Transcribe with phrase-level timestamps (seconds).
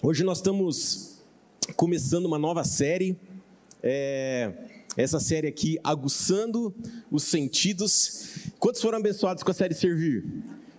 [0.00, 1.18] Hoje nós estamos
[1.74, 3.16] começando uma nova série.
[3.82, 4.52] É,
[4.96, 6.72] essa série aqui, Aguçando
[7.10, 8.52] os Sentidos.
[8.60, 10.24] Quantos foram abençoados com a série Servir?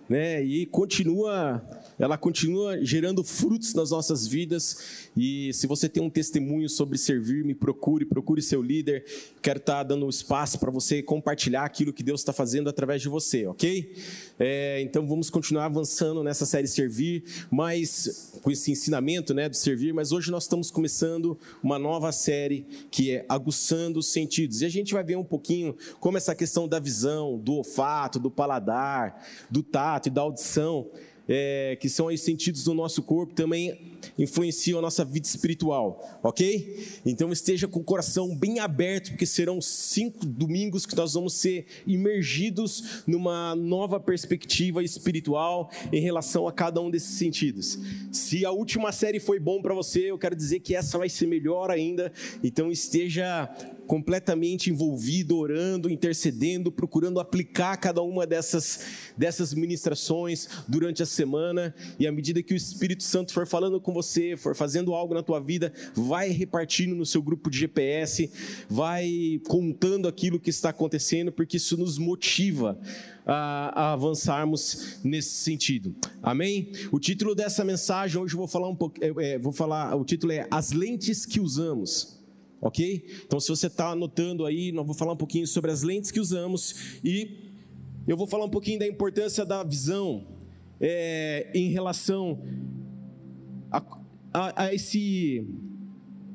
[0.08, 0.42] Né?
[0.42, 1.62] E continua
[2.00, 5.10] ela continua gerando frutos nas nossas vidas.
[5.14, 9.04] E se você tem um testemunho sobre servir, me procure, procure seu líder.
[9.42, 13.46] Quero estar dando espaço para você compartilhar aquilo que Deus está fazendo através de você,
[13.46, 13.94] ok?
[14.38, 19.92] É, então vamos continuar avançando nessa série Servir, mas com esse ensinamento né, do servir.
[19.92, 24.62] Mas hoje nós estamos começando uma nova série que é Aguçando os Sentidos.
[24.62, 28.30] E a gente vai ver um pouquinho como essa questão da visão, do olfato, do
[28.30, 30.88] paladar, do tato e da audição
[31.32, 33.78] é, que são os sentidos do nosso corpo, também
[34.18, 37.00] influenciam a nossa vida espiritual, ok?
[37.06, 41.66] Então esteja com o coração bem aberto, porque serão cinco domingos que nós vamos ser
[41.86, 47.78] imergidos numa nova perspectiva espiritual em relação a cada um desses sentidos.
[48.10, 51.28] Se a última série foi bom para você, eu quero dizer que essa vai ser
[51.28, 52.12] melhor ainda.
[52.42, 53.48] Então esteja
[53.90, 62.06] completamente envolvido, orando, intercedendo, procurando aplicar cada uma dessas, dessas ministrações durante a semana, e
[62.06, 65.40] à medida que o Espírito Santo for falando com você, for fazendo algo na tua
[65.40, 68.30] vida, vai repartindo no seu grupo de GPS,
[68.68, 72.78] vai contando aquilo que está acontecendo, porque isso nos motiva
[73.26, 75.96] a, avançarmos nesse sentido.
[76.22, 76.70] Amém?
[76.92, 80.32] O título dessa mensagem hoje vou falar um pouco, é, é, vou falar, o título
[80.32, 82.19] é As lentes que usamos
[82.60, 83.04] ok?
[83.24, 86.20] Então, se você está anotando aí, nós vamos falar um pouquinho sobre as lentes que
[86.20, 87.50] usamos e
[88.06, 90.26] eu vou falar um pouquinho da importância da visão
[90.80, 92.42] é, em relação
[93.70, 93.82] a,
[94.32, 95.46] a, a esse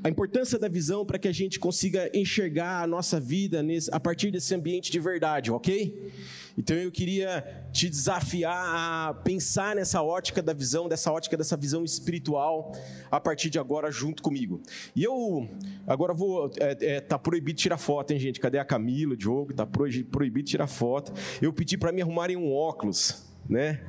[0.04, 4.00] a importância da visão para que a gente consiga enxergar a nossa vida nesse, a
[4.00, 6.12] partir desse ambiente de verdade, ok?
[6.58, 11.84] Então eu queria te desafiar a pensar nessa ótica da visão, dessa ótica dessa visão
[11.84, 12.72] espiritual
[13.12, 14.62] a partir de agora junto comigo.
[14.96, 15.48] E eu
[15.86, 18.40] agora vou é, é, tá proibido tirar foto, hein, gente?
[18.40, 19.54] Cadê a Camila, o Diogo?
[19.54, 21.12] Tá proibido tirar foto.
[21.42, 23.82] Eu pedi para me arrumarem um óculos né?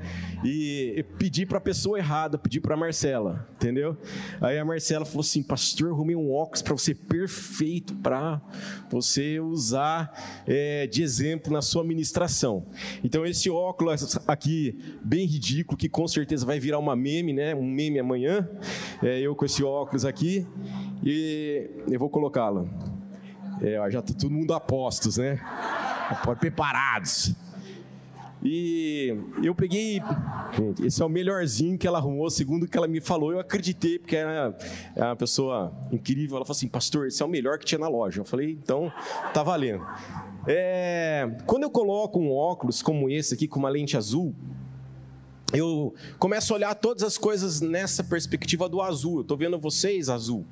[0.45, 3.97] E pedi para a pessoa errada, pedi para a Marcela, entendeu?
[4.41, 8.41] Aí a Marcela falou assim: Pastor, arrumei um óculos para você perfeito para
[8.91, 12.67] você usar é, de exemplo na sua ministração.
[13.03, 17.55] Então, esse óculos aqui, bem ridículo, que com certeza vai virar uma meme, né?
[17.55, 18.49] Um meme amanhã.
[19.03, 20.47] É, eu com esse óculos aqui,
[21.03, 22.69] e eu vou colocá-lo.
[23.61, 25.41] É, já tá todo mundo a postos, né?
[26.39, 27.35] Preparados.
[28.43, 30.01] E eu peguei.
[30.57, 33.33] Gente, esse é o melhorzinho que ela arrumou, segundo o que ela me falou.
[33.33, 34.57] Eu acreditei, porque era
[34.95, 36.37] é uma pessoa incrível.
[36.37, 38.21] Ela falou assim: Pastor, esse é o melhor que tinha na loja.
[38.21, 38.93] Eu falei: Então,
[39.33, 39.85] tá valendo.
[40.47, 44.35] É, quando eu coloco um óculos como esse aqui, com uma lente azul,
[45.53, 49.17] eu começo a olhar todas as coisas nessa perspectiva do azul.
[49.17, 50.45] Eu estou vendo vocês azul.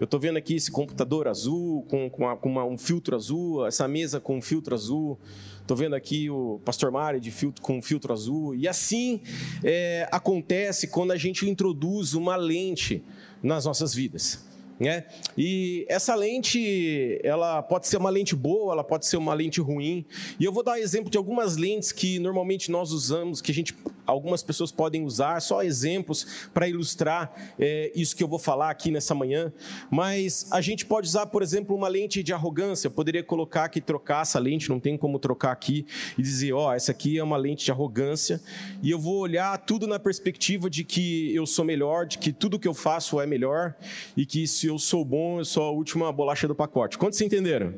[0.00, 3.64] Eu estou vendo aqui esse computador azul, com, com, uma, com uma, um filtro azul,
[3.64, 5.16] essa mesa com um filtro azul.
[5.62, 8.54] Estou vendo aqui o pastor Mário de filtro, com filtro azul.
[8.54, 9.20] E assim
[9.62, 13.02] é, acontece quando a gente introduz uma lente
[13.40, 14.44] nas nossas vidas.
[14.78, 15.04] Né?
[15.38, 20.04] E essa lente, ela pode ser uma lente boa, ela pode ser uma lente ruim.
[20.40, 23.76] E eu vou dar exemplo de algumas lentes que normalmente nós usamos, que a gente,
[24.06, 28.90] algumas pessoas podem usar, só exemplos para ilustrar é, isso que eu vou falar aqui
[28.90, 29.52] nessa manhã.
[29.90, 32.88] Mas a gente pode usar, por exemplo, uma lente de arrogância.
[32.88, 35.86] Eu poderia colocar aqui, trocar essa lente, não tem como trocar aqui
[36.18, 38.40] e dizer, ó, oh, essa aqui é uma lente de arrogância.
[38.82, 42.58] E eu vou olhar tudo na perspectiva de que eu sou melhor, de que tudo
[42.58, 43.74] que eu faço é melhor
[44.16, 46.98] e que se eu sou bom, eu sou a última bolacha do pacote.
[46.98, 47.74] Quantos entenderam?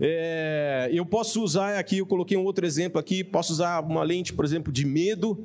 [0.00, 4.32] É, eu posso usar aqui, eu coloquei um outro exemplo aqui, posso usar uma lente,
[4.32, 5.38] por exemplo, de medo,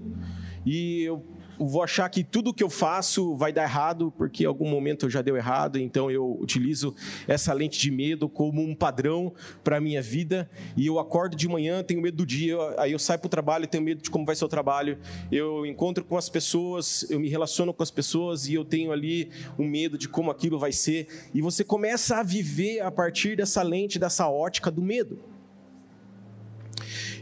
[0.66, 1.24] e eu
[1.60, 5.22] vou achar que tudo que eu faço vai dar errado, porque em algum momento já
[5.22, 6.96] deu errado, então eu utilizo
[7.28, 9.34] essa lente de medo como um padrão
[9.64, 13.00] para a minha vida, e eu acordo de manhã, tenho medo do dia, aí eu
[13.00, 14.98] saio para o trabalho, tenho medo de como vai ser o trabalho,
[15.32, 19.30] eu encontro com as pessoas, eu me relaciono com as pessoas e eu tenho ali
[19.58, 23.62] um medo de como aquilo vai ser, e você começa a viver a partir dessa
[23.62, 25.29] lente, dessa ótica do medo.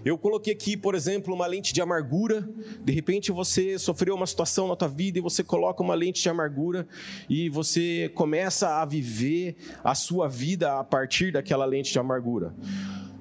[0.03, 2.47] Eu coloquei aqui, por exemplo, uma lente de amargura.
[2.83, 6.29] De repente você sofreu uma situação na tua vida e você coloca uma lente de
[6.29, 6.87] amargura
[7.29, 12.53] e você começa a viver a sua vida a partir daquela lente de amargura.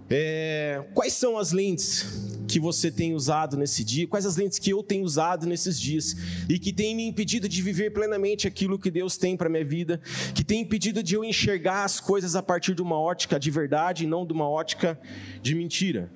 [0.08, 2.06] É, quais são as lentes
[2.46, 4.06] que você tem usado nesse dia?
[4.06, 6.16] Quais as lentes que eu tenho usado nesses dias
[6.48, 10.00] e que tem me impedido de viver plenamente aquilo que Deus tem para minha vida?
[10.32, 14.04] Que tem impedido de eu enxergar as coisas a partir de uma ótica de verdade
[14.04, 14.98] e não de uma ótica
[15.42, 16.10] de mentira?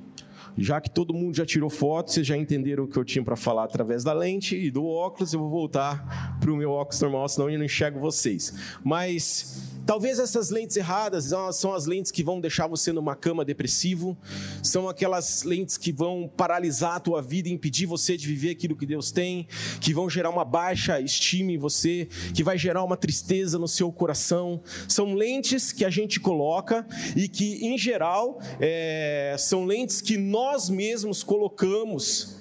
[0.56, 3.36] Já que todo mundo já tirou foto, vocês já entenderam o que eu tinha para
[3.36, 7.28] falar através da lente e do óculos, eu vou voltar para o meu óculos normal,
[7.28, 8.52] senão eu não enxergo vocês.
[8.84, 14.16] Mas talvez essas lentes erradas são as lentes que vão deixar você numa cama depressivo,
[14.62, 18.76] são aquelas lentes que vão paralisar a tua vida e impedir você de viver aquilo
[18.76, 19.46] que Deus tem,
[19.80, 23.90] que vão gerar uma baixa estima em você, que vai gerar uma tristeza no seu
[23.92, 24.60] coração.
[24.88, 26.86] São lentes que a gente coloca
[27.16, 32.36] e que, em geral, é, são lentes que nós mesmos colocamos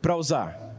[0.00, 0.69] para usar.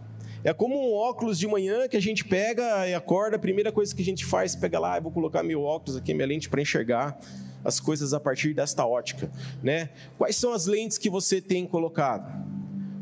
[0.44, 3.96] É como um óculos de manhã que a gente pega e acorda, a primeira coisa
[3.96, 6.60] que a gente faz, pega lá, eu vou colocar meu óculos aqui, minha lente para
[6.60, 7.16] enxergar
[7.64, 9.30] as coisas a partir desta ótica,
[9.62, 9.92] né?
[10.18, 12.44] Quais são as lentes que você tem colocado?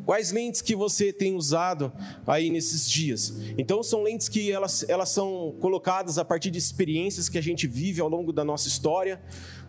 [0.05, 1.93] Quais lentes que você tem usado
[2.27, 3.33] aí nesses dias?
[3.57, 7.67] Então são lentes que elas, elas são colocadas a partir de experiências que a gente
[7.67, 9.21] vive ao longo da nossa história,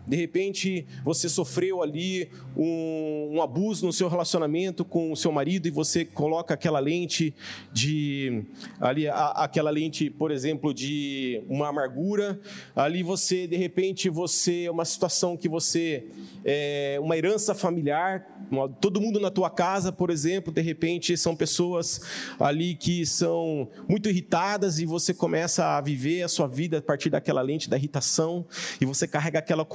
[0.07, 5.67] de repente você sofreu ali um, um, abuso no seu relacionamento com o seu marido
[5.67, 7.33] e você coloca aquela lente
[7.71, 8.43] de
[8.79, 12.39] ali a, aquela lente, por exemplo, de uma amargura.
[12.75, 16.05] Ali você de repente você uma situação que você
[16.43, 21.35] é uma herança familiar, uma, todo mundo na tua casa, por exemplo, de repente são
[21.35, 22.01] pessoas
[22.39, 27.09] ali que são muito irritadas e você começa a viver a sua vida a partir
[27.09, 28.45] daquela lente da irritação
[28.79, 29.65] e você carrega aquela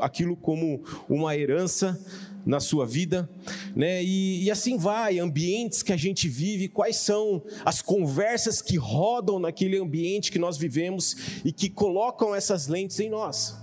[0.00, 2.00] aquilo como uma herança
[2.44, 3.28] na sua vida,
[3.74, 4.04] né?
[4.04, 9.38] E, e, assim vai, ambientes que a gente vive, quais são as conversas que rodam
[9.38, 13.56] naquele ambiente que nós vivemos e que colocam essas lentes em nós.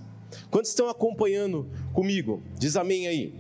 [0.50, 2.42] Quantos estão acompanhando comigo?
[2.58, 3.34] Diz amém aí.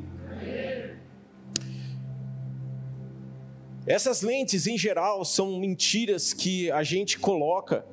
[3.85, 7.83] Essas lentes, em geral, são mentiras que a gente coloca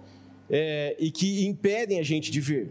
[0.50, 2.70] é, e que impedem a gente de ver.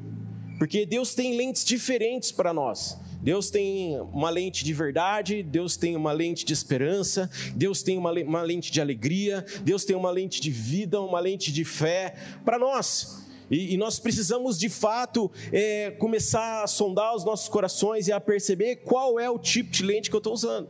[0.57, 2.97] Porque Deus tem lentes diferentes para nós.
[3.21, 8.11] Deus tem uma lente de verdade, Deus tem uma lente de esperança, Deus tem uma,
[8.11, 12.15] uma lente de alegria, Deus tem uma lente de vida, uma lente de fé
[12.45, 13.25] para nós.
[13.49, 18.19] E, e, nós precisamos de fato é, começar a sondar os nossos corações e a
[18.19, 20.67] perceber qual é o tipo de lente que eu estou usando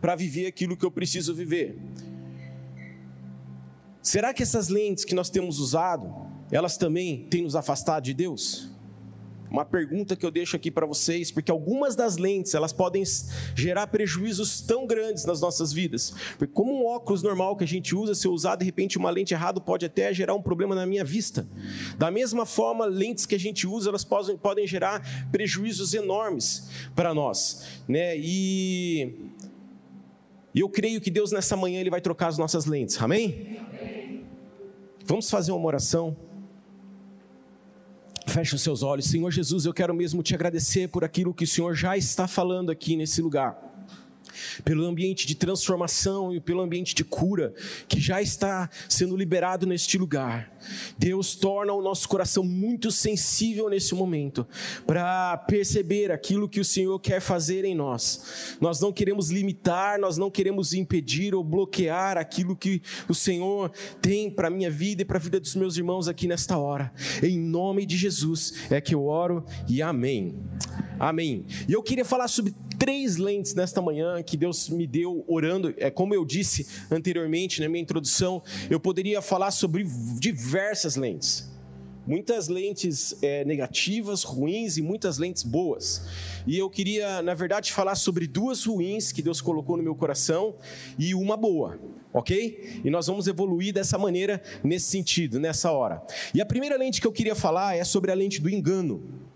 [0.00, 1.78] para viver aquilo que eu preciso viver.
[4.02, 8.70] Será que essas lentes que nós temos usado, elas também têm nos afastado de Deus?
[9.50, 13.02] Uma pergunta que eu deixo aqui para vocês, porque algumas das lentes, elas podem
[13.56, 16.14] gerar prejuízos tão grandes nas nossas vidas.
[16.38, 19.10] Porque como um óculos normal que a gente usa, se eu usar de repente uma
[19.10, 21.48] lente errada, pode até gerar um problema na minha vista.
[21.98, 27.12] Da mesma forma, lentes que a gente usa, elas podem, podem gerar prejuízos enormes para
[27.12, 28.16] nós, né?
[28.16, 29.16] E
[30.54, 33.02] eu creio que Deus nessa manhã ele vai trocar as nossas lentes.
[33.02, 33.58] Amém?
[33.68, 34.24] Amém.
[35.04, 36.29] Vamos fazer uma oração.
[38.30, 39.06] Feche os seus olhos.
[39.06, 42.70] Senhor Jesus, eu quero mesmo te agradecer por aquilo que o Senhor já está falando
[42.70, 43.69] aqui nesse lugar
[44.64, 47.52] pelo ambiente de transformação e pelo ambiente de cura
[47.88, 50.50] que já está sendo liberado neste lugar.
[50.98, 54.46] Deus torna o nosso coração muito sensível nesse momento
[54.86, 58.56] para perceber aquilo que o Senhor quer fazer em nós.
[58.60, 64.30] Nós não queremos limitar, nós não queremos impedir ou bloquear aquilo que o Senhor tem
[64.30, 66.92] para a minha vida e para a vida dos meus irmãos aqui nesta hora.
[67.22, 70.34] Em nome de Jesus é que eu oro e amém.
[70.98, 71.46] Amém.
[71.66, 75.74] E eu queria falar sobre três lentes nesta manhã que Deus me deu orando.
[75.76, 79.84] É como eu disse anteriormente na minha introdução, eu poderia falar sobre
[80.18, 81.46] diversas lentes.
[82.06, 86.06] Muitas lentes é, negativas, ruins e muitas lentes boas.
[86.46, 90.54] E eu queria, na verdade, falar sobre duas ruins que Deus colocou no meu coração
[90.98, 91.78] e uma boa,
[92.14, 92.80] ok?
[92.82, 96.02] E nós vamos evoluir dessa maneira, nesse sentido, nessa hora.
[96.34, 99.29] E a primeira lente que eu queria falar é sobre a lente do engano.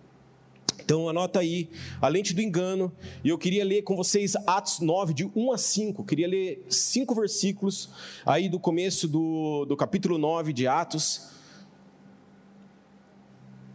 [0.84, 2.92] Então anota aí, a lente do engano,
[3.24, 7.14] e eu queria ler com vocês Atos 9, de 1 a 5, queria ler cinco
[7.14, 7.88] versículos
[8.26, 11.30] aí do começo do, do capítulo 9 de Atos.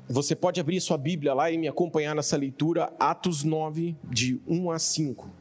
[0.08, 4.70] Você pode abrir sua Bíblia lá e me acompanhar nessa leitura, Atos 9, de 1
[4.70, 5.40] a 5.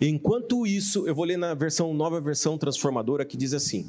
[0.00, 3.88] Enquanto isso, eu vou ler na versão nova versão transformadora que diz assim: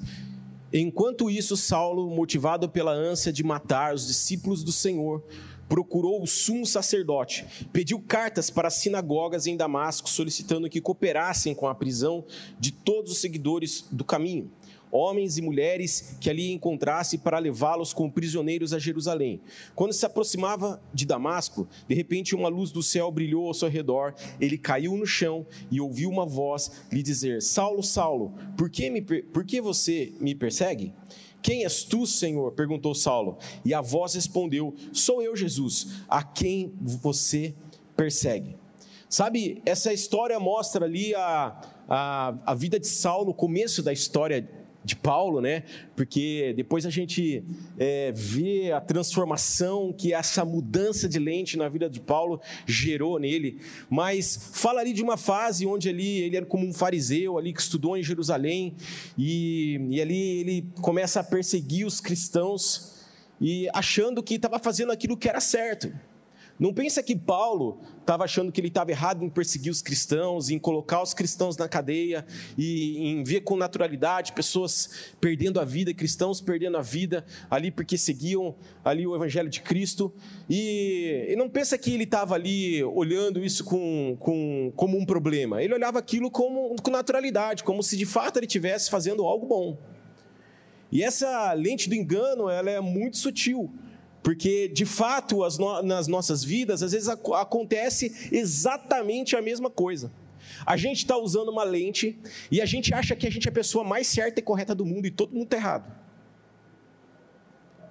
[0.77, 5.23] Enquanto isso, Saulo, motivado pela ânsia de matar os discípulos do Senhor,
[5.69, 11.69] procurou o sumo sacerdote, pediu cartas para as sinagogas em Damasco, solicitando que cooperassem com
[11.69, 12.25] a prisão
[12.59, 14.51] de todos os seguidores do caminho
[14.95, 19.41] homens e mulheres que ali encontrasse para levá-los como prisioneiros a Jerusalém.
[19.75, 24.13] Quando se aproximava de Damasco, de repente uma luz do céu brilhou ao seu redor.
[24.39, 29.01] Ele caiu no chão e ouviu uma voz lhe dizer: Saulo, Saulo, por que, me,
[29.01, 30.93] por que você me persegue?
[31.41, 32.53] Quem és tu, Senhor?
[32.53, 33.37] perguntou Saulo.
[33.63, 37.53] E a voz respondeu: Sou eu, Jesus, a quem você
[37.95, 38.55] persegue.
[39.07, 44.49] Sabe, essa história mostra ali a, a, a vida de Saulo, o começo da história
[44.85, 45.63] de Paulo, né?
[45.95, 47.43] Porque depois a gente
[47.77, 53.59] é, vê a transformação que essa mudança de lente na vida de Paulo gerou nele.
[53.89, 57.61] Mas fala ali de uma fase onde ali ele era como um fariseu ali que
[57.61, 58.75] estudou em Jerusalém
[59.17, 62.93] e, e ali ele começa a perseguir os cristãos
[63.41, 65.91] e achando que estava fazendo aquilo que era certo.
[66.57, 70.57] Não pensa que Paulo estava achando que ele estava errado em perseguir os cristãos, em
[70.57, 72.25] colocar os cristãos na cadeia
[72.57, 77.97] e em ver com naturalidade pessoas perdendo a vida, cristãos perdendo a vida ali porque
[77.97, 80.13] seguiam ali o evangelho de Cristo.
[80.49, 85.61] E, e não pensa que ele estava ali olhando isso com, com, como um problema.
[85.61, 89.77] Ele olhava aquilo como, com naturalidade, como se de fato ele estivesse fazendo algo bom.
[90.89, 93.69] E essa lente do engano, ela é muito sutil.
[94.25, 95.83] Porque, de fato, no...
[95.83, 97.31] nas nossas vidas, às vezes ac...
[97.35, 100.11] acontece exatamente a mesma coisa.
[100.65, 102.17] A gente está usando uma lente
[102.49, 104.83] e a gente acha que a gente é a pessoa mais certa e correta do
[104.83, 105.93] mundo e todo mundo está errado.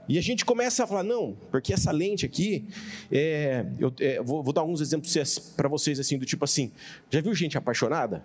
[0.09, 2.67] E a gente começa a falar, não, porque essa lente aqui,
[3.13, 6.73] é, eu é, vou, vou, dar alguns exemplos para vocês, assim, do tipo assim,
[7.11, 8.25] já viu gente apaixonada?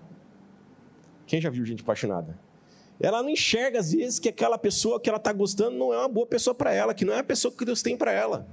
[1.27, 2.48] Quem já viu gente apaixonada?
[2.99, 6.09] Ela não enxerga às vezes que aquela pessoa que ela está gostando não é uma
[6.09, 8.47] boa pessoa para ela, que não é a pessoa que Deus tem para ela.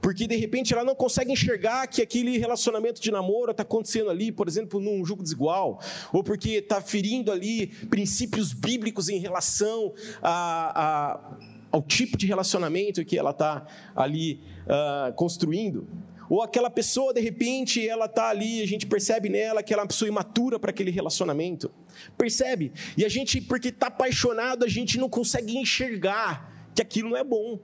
[0.00, 4.30] Porque de repente ela não consegue enxergar que aquele relacionamento de namoro está acontecendo ali,
[4.30, 5.80] por exemplo, num jogo desigual,
[6.12, 9.92] ou porque está ferindo ali princípios bíblicos em relação
[10.22, 11.38] a, a,
[11.70, 15.86] ao tipo de relacionamento que ela está ali uh, construindo.
[16.28, 19.84] Ou aquela pessoa, de repente, ela está ali, a gente percebe nela que ela é
[19.84, 21.70] uma pessoa imatura para aquele relacionamento.
[22.16, 22.72] Percebe?
[22.96, 27.24] E a gente, porque está apaixonado, a gente não consegue enxergar que aquilo não é
[27.24, 27.58] bom.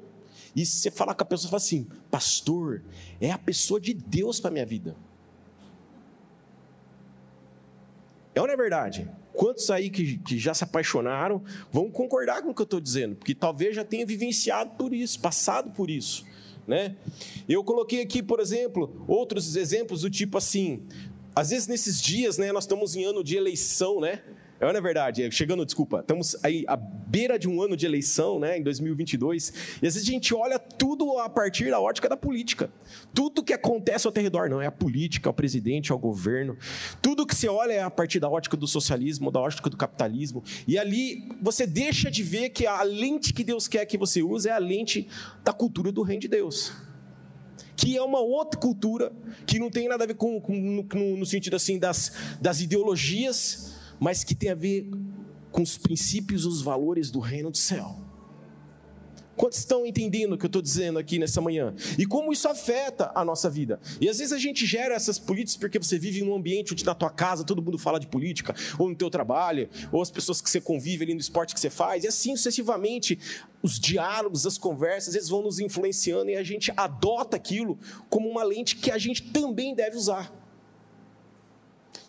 [0.56, 2.82] E se você falar com a pessoa, fala assim, pastor,
[3.20, 4.96] é a pessoa de Deus para minha vida.
[8.34, 9.08] É ou não é verdade?
[9.32, 13.16] Quantos aí que, que já se apaixonaram vão concordar com o que eu estou dizendo?
[13.16, 16.24] Porque talvez já tenha vivenciado por isso, passado por isso.
[16.66, 16.96] Né?
[17.48, 20.82] Eu coloquei aqui, por exemplo, outros exemplos do tipo assim,
[21.34, 24.22] às vezes nesses dias, né, nós estamos em ano de eleição, né?
[24.64, 27.84] É, não é verdade, é, chegando, desculpa, estamos aí à beira de um ano de
[27.84, 29.52] eleição, né, em 2022,
[29.82, 32.70] e às vezes a gente olha tudo a partir da ótica da política.
[33.12, 36.56] Tudo que acontece ao redor, não é a política, é o presidente, é o governo.
[37.02, 40.42] Tudo que você olha é a partir da ótica do socialismo, da ótica do capitalismo.
[40.66, 44.48] E ali você deixa de ver que a lente que Deus quer que você use
[44.48, 45.08] é a lente
[45.44, 46.72] da cultura do reino de Deus
[47.76, 49.12] que é uma outra cultura,
[49.46, 53.73] que não tem nada a ver com, com no, no, sentido assim das, das ideologias,
[53.98, 54.90] mas que tem a ver
[55.50, 58.04] com os princípios e os valores do reino do céu.
[59.36, 61.74] Quantos estão entendendo o que eu estou dizendo aqui nessa manhã?
[61.98, 63.80] E como isso afeta a nossa vida?
[64.00, 66.84] E às vezes a gente gera essas políticas porque você vive em um ambiente onde
[66.84, 70.40] na tua casa todo mundo fala de política, ou no teu trabalho, ou as pessoas
[70.40, 73.18] que você convive ali no esporte que você faz, e assim sucessivamente
[73.62, 78.44] os diálogos, as conversas, vezes vão nos influenciando e a gente adota aquilo como uma
[78.44, 80.43] lente que a gente também deve usar.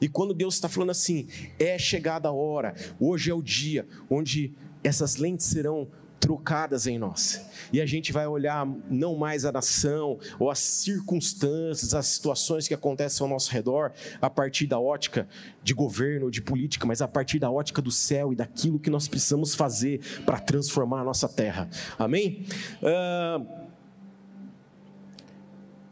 [0.01, 1.27] E quando Deus está falando assim,
[1.59, 5.87] é chegada a hora, hoje é o dia onde essas lentes serão
[6.25, 7.45] trocadas em nós.
[7.71, 12.73] E a gente vai olhar não mais a nação ou as circunstâncias, as situações que
[12.73, 15.27] acontecem ao nosso redor a partir da ótica
[15.61, 19.07] de governo, de política, mas a partir da ótica do céu e daquilo que nós
[19.07, 21.69] precisamos fazer para transformar a nossa terra.
[21.97, 22.47] Amém?
[22.81, 23.45] Uh,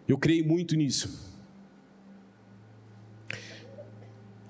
[0.07, 1.32] eu creio muito nisso.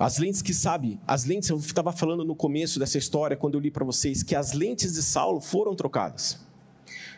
[0.03, 3.59] As lentes que sabe, as lentes, eu estava falando no começo dessa história, quando eu
[3.61, 6.37] li para vocês, que as lentes de Saulo foram trocadas.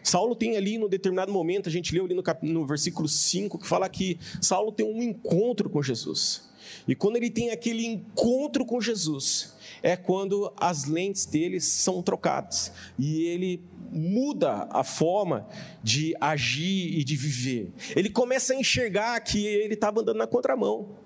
[0.04, 2.48] Saulo tem ali, no determinado momento, a gente leu ali no, cap...
[2.48, 6.44] no versículo 5, que fala que Saulo tem um encontro com Jesus.
[6.88, 12.72] E quando ele tem aquele encontro com Jesus, é quando as lentes dele são trocadas.
[13.00, 15.48] E ele muda a forma
[15.82, 17.74] de agir e de viver.
[17.96, 21.04] Ele começa a enxergar que ele estava andando na contramão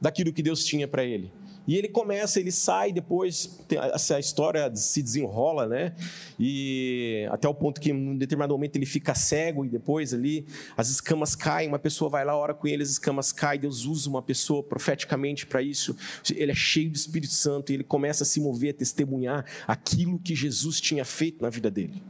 [0.00, 1.32] daquilo que Deus tinha para ele.
[1.66, 3.58] E ele começa, ele sai, depois
[3.92, 5.96] essa história se desenrola, né?
[6.38, 10.88] E até o ponto que em determinado momento ele fica cego e depois ali as
[10.90, 14.22] escamas caem, uma pessoa vai lá, ora com ele, as escamas caem, Deus usa uma
[14.22, 15.96] pessoa profeticamente para isso.
[16.32, 20.20] Ele é cheio do Espírito Santo e ele começa a se mover, a testemunhar aquilo
[20.20, 22.00] que Jesus tinha feito na vida dele.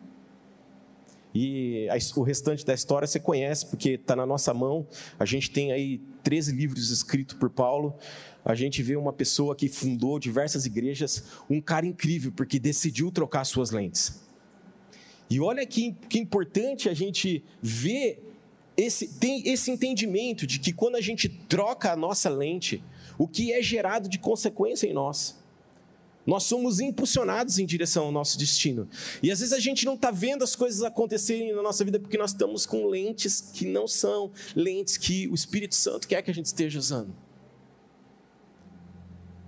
[1.38, 4.87] E o restante da história você conhece, porque está na nossa mão.
[5.19, 7.95] A gente tem aí 13 livros escritos por Paulo.
[8.43, 13.45] A gente vê uma pessoa que fundou diversas igrejas, um cara incrível, porque decidiu trocar
[13.45, 14.25] suas lentes.
[15.28, 18.23] E olha que, que importante a gente ver
[18.75, 22.83] esse, tem esse entendimento de que quando a gente troca a nossa lente,
[23.19, 25.38] o que é gerado de consequência em nós.
[26.26, 28.88] Nós somos impulsionados em direção ao nosso destino.
[29.23, 32.18] E às vezes a gente não está vendo as coisas acontecerem na nossa vida porque
[32.18, 36.35] nós estamos com lentes que não são lentes que o Espírito Santo quer que a
[36.35, 37.14] gente esteja usando.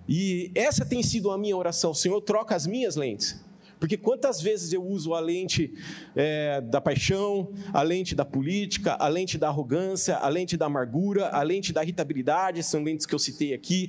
[0.09, 1.93] E essa tem sido a minha oração.
[1.93, 3.45] Senhor, troca as minhas lentes.
[3.79, 5.73] Porque quantas vezes eu uso a lente
[6.17, 11.29] é, da paixão, a lente da política, a lente da arrogância, a lente da amargura,
[11.29, 13.89] a lente da irritabilidade, são lentes que eu citei aqui.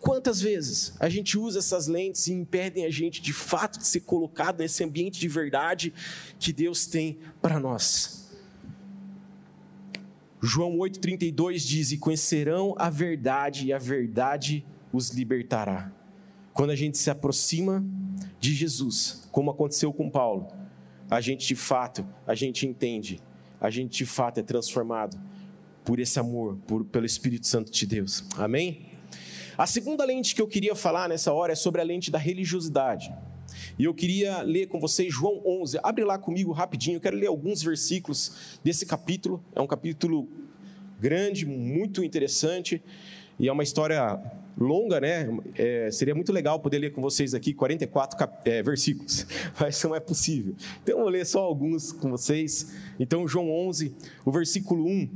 [0.00, 4.00] Quantas vezes a gente usa essas lentes e impedem a gente de fato de ser
[4.00, 5.92] colocado nesse ambiente de verdade
[6.38, 8.28] que Deus tem para nós?
[10.40, 15.92] João 8,32 diz: E conhecerão a verdade, e a verdade os libertará.
[16.52, 17.84] Quando a gente se aproxima
[18.40, 20.48] de Jesus, como aconteceu com Paulo,
[21.10, 23.20] a gente de fato, a gente entende,
[23.60, 25.18] a gente de fato é transformado
[25.84, 28.24] por esse amor, por, pelo Espírito Santo de Deus.
[28.36, 28.87] Amém?
[29.58, 33.12] A segunda lente que eu queria falar nessa hora é sobre a lente da religiosidade.
[33.76, 35.80] E eu queria ler com vocês João 11.
[35.82, 39.42] Abre lá comigo rapidinho, eu quero ler alguns versículos desse capítulo.
[39.56, 40.28] É um capítulo
[41.00, 42.80] grande, muito interessante,
[43.36, 44.20] e é uma história
[44.56, 45.28] longa, né?
[45.56, 48.48] É, seria muito legal poder ler com vocês aqui 44 cap...
[48.48, 49.26] é, versículos,
[49.58, 50.54] mas não é possível.
[50.84, 52.72] Então eu vou ler só alguns com vocês.
[53.00, 53.92] Então, João 11,
[54.24, 55.08] o versículo 1.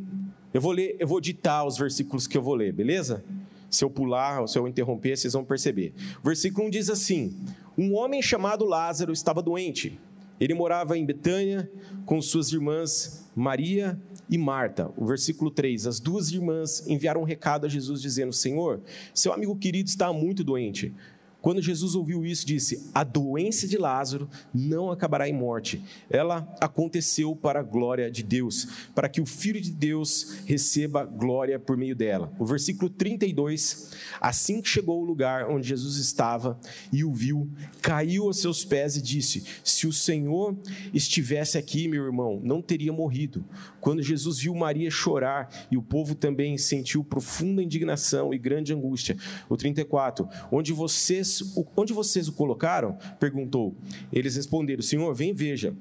[0.53, 3.25] Eu vou ler, eu vou ditar os versículos que eu vou ler, beleza?
[3.73, 5.95] Se eu pular ou se eu interromper, vocês vão perceber.
[6.23, 7.35] Versículo 1 diz assim:
[7.77, 9.99] Um homem chamado Lázaro estava doente.
[10.39, 11.71] Ele morava em Betânia
[12.05, 13.99] com suas irmãs Maria
[14.29, 14.91] e Marta.
[14.95, 18.83] O versículo 3: As duas irmãs enviaram um recado a Jesus dizendo: Senhor,
[19.15, 20.93] seu amigo querido está muito doente.
[21.43, 25.83] Quando Jesus ouviu isso, disse: A doença de Lázaro não acabará em morte.
[26.09, 31.59] Ela aconteceu para a glória de Deus, para que o Filho de Deus receba glória
[31.59, 32.33] por meio dela.
[32.39, 36.59] O versículo 32: Assim que chegou ao lugar onde Jesus estava
[36.93, 40.57] e o viu, caiu aos seus pés e disse: Se o Senhor
[40.95, 43.45] estivesse aqui, meu irmão, não teria morrido.
[43.81, 49.17] Quando Jesus viu Maria chorar e o povo também sentiu profunda indignação e grande angústia.
[49.49, 51.32] O 34: Onde vocês
[51.77, 52.97] onde vocês o colocaram?
[53.19, 53.75] Perguntou.
[54.13, 55.75] Eles responderam: Senhor, vem veja.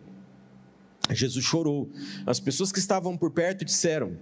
[1.10, 1.90] Jesus chorou.
[2.26, 4.18] As pessoas que estavam por perto disseram: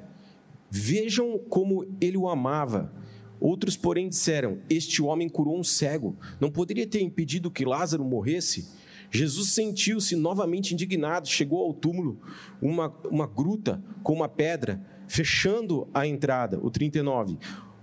[0.69, 2.91] Vejam como ele o amava.
[3.39, 6.17] Outros, porém, disseram: Este homem curou um cego.
[6.39, 8.67] Não poderia ter impedido que Lázaro morresse?
[9.11, 12.19] Jesus sentiu-se novamente indignado, chegou ao túmulo,
[12.61, 16.59] uma, uma gruta com uma pedra, fechando a entrada.
[16.61, 17.37] O 39.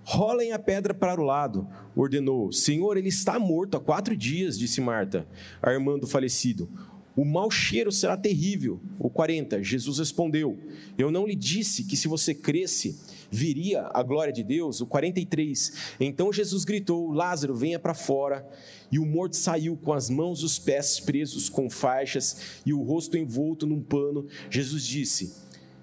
[0.08, 1.66] Rolem a pedra para o lado,
[1.96, 2.52] ordenou.
[2.52, 5.26] Senhor, ele está morto há quatro dias, disse Marta,
[5.60, 6.70] a irmã do falecido.
[7.16, 8.80] O mau cheiro será terrível.
[9.00, 10.56] O 40, Jesus respondeu:
[10.96, 13.00] Eu não lhe disse que se você cresce,
[13.32, 14.80] viria a glória de Deus?
[14.80, 18.48] O 43, então Jesus gritou: Lázaro, venha para fora.
[18.92, 22.80] E o morto saiu com as mãos e os pés presos com faixas e o
[22.80, 24.28] rosto envolto num pano.
[24.48, 25.34] Jesus disse: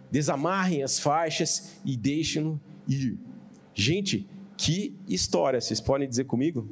[0.09, 2.57] Desamarrem as faixas e deixem-no
[2.87, 3.32] ir.
[3.73, 6.67] Gente, que história, vocês podem dizer comigo?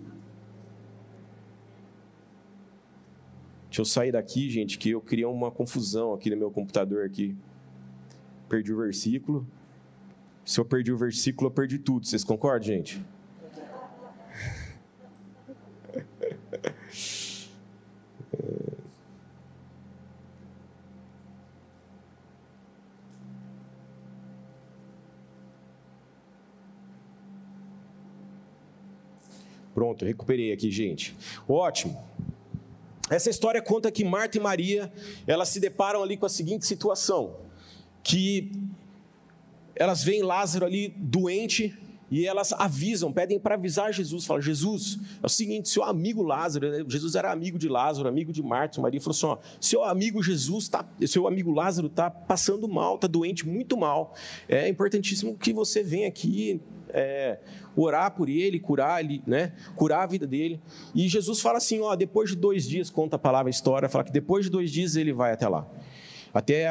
[3.67, 7.35] Deixa eu sair daqui, gente, que eu criei uma confusão aqui no meu computador aqui.
[8.49, 9.47] Perdi o versículo.
[10.43, 12.05] Se eu perdi o versículo, eu perdi tudo.
[12.05, 13.01] Vocês concordam, gente?
[29.91, 31.13] Pronto, recuperei aqui, gente.
[31.47, 32.01] Ótimo.
[33.09, 34.91] Essa história conta que Marta e Maria,
[35.27, 37.35] elas se deparam ali com a seguinte situação,
[38.01, 38.53] que
[39.75, 41.77] elas veem Lázaro ali doente
[42.09, 46.69] e elas avisam, pedem para avisar Jesus, falam, Jesus, é o seguinte, seu amigo Lázaro,
[46.69, 50.21] né, Jesus era amigo de Lázaro, amigo de Marta, Maria falou assim, ó, seu amigo
[50.21, 54.13] Jesus tá, seu amigo Lázaro está passando mal, está doente muito mal,
[54.47, 56.61] é importantíssimo que você venha aqui,
[56.93, 57.39] é,
[57.75, 59.53] orar por ele, curar ele, né?
[59.75, 60.61] Curar a vida dele.
[60.93, 64.03] E Jesus fala assim, ó, depois de dois dias, conta a palavra a história, fala
[64.03, 65.67] que depois de dois dias ele vai até lá.
[66.33, 66.67] Até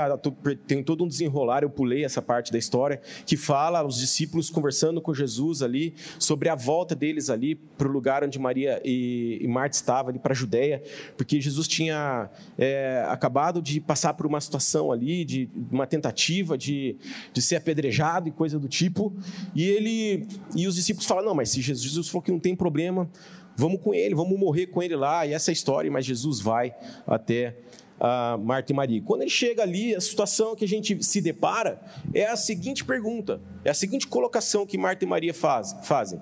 [0.66, 5.00] tem todo um desenrolar, eu pulei essa parte da história, que fala os discípulos conversando
[5.00, 9.48] com Jesus ali, sobre a volta deles ali para o lugar onde Maria e, e
[9.48, 10.82] Marta estavam, ali para a Judéia,
[11.16, 16.96] porque Jesus tinha é, acabado de passar por uma situação ali, de uma tentativa de,
[17.32, 19.12] de ser apedrejado e coisa do tipo,
[19.54, 23.10] e ele e os discípulos falam, não, mas se Jesus falou que não tem problema,
[23.56, 26.40] vamos com ele, vamos morrer com ele lá, e essa é a história, mas Jesus
[26.40, 26.74] vai
[27.06, 27.56] até
[28.00, 29.02] a Marta e Maria.
[29.02, 31.80] Quando ele chega ali, a situação que a gente se depara
[32.14, 36.20] é a seguinte pergunta, é a seguinte colocação que Marta e Maria faz, fazem.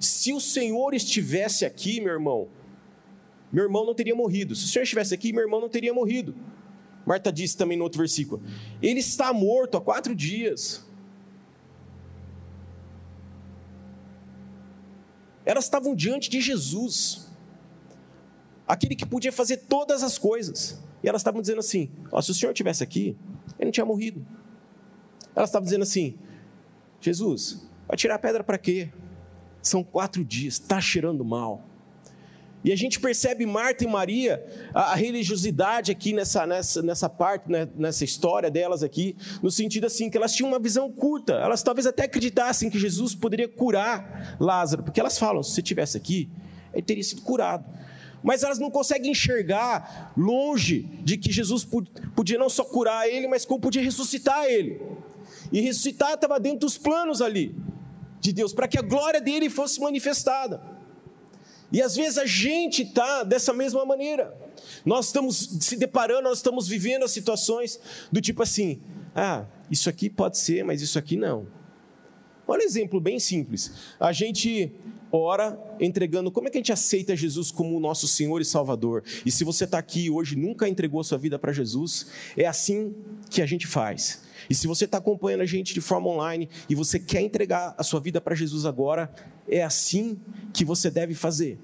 [0.00, 2.48] Se o Senhor estivesse aqui, meu irmão,
[3.52, 4.54] meu irmão não teria morrido.
[4.54, 6.34] Se o Senhor estivesse aqui, meu irmão não teria morrido.
[7.04, 8.42] Marta disse também no outro versículo:
[8.80, 10.86] Ele está morto há quatro dias.
[15.44, 17.26] Elas estavam diante de Jesus,
[18.66, 20.87] aquele que podia fazer todas as coisas.
[21.02, 23.16] E elas estavam dizendo assim: ó, se o Senhor estivesse aqui,
[23.58, 24.24] ele não tinha morrido.
[25.34, 26.18] Elas estavam dizendo assim:
[27.00, 28.90] Jesus, vai tirar a pedra para quê?
[29.62, 31.64] São quatro dias, está cheirando mal.
[32.64, 37.50] E a gente percebe Marta e Maria, a, a religiosidade aqui nessa, nessa, nessa parte,
[37.50, 41.62] né, nessa história delas aqui, no sentido assim, que elas tinham uma visão curta, elas
[41.62, 46.28] talvez até acreditassem que Jesus poderia curar Lázaro, porque elas falam: se você estivesse aqui,
[46.72, 47.64] ele teria sido curado.
[48.22, 51.66] Mas elas não conseguem enxergar longe de que Jesus
[52.14, 54.80] podia não só curar ele, mas como podia ressuscitar ele.
[55.52, 57.54] E ressuscitar estava dentro dos planos ali
[58.20, 60.60] de Deus, para que a glória dele fosse manifestada.
[61.70, 64.36] E às vezes a gente está dessa mesma maneira.
[64.84, 67.78] Nós estamos se deparando, nós estamos vivendo as situações
[68.10, 68.80] do tipo assim:
[69.14, 71.46] ah, isso aqui pode ser, mas isso aqui não.
[72.46, 73.70] Olha um exemplo bem simples.
[74.00, 74.72] A gente
[75.10, 79.02] ora entregando, como é que a gente aceita Jesus como o nosso Senhor e Salvador?
[79.24, 82.94] E se você está aqui hoje nunca entregou a sua vida para Jesus, é assim
[83.30, 84.22] que a gente faz.
[84.48, 87.82] E se você está acompanhando a gente de forma online e você quer entregar a
[87.82, 89.12] sua vida para Jesus agora,
[89.48, 90.18] é assim
[90.52, 91.58] que você deve fazer.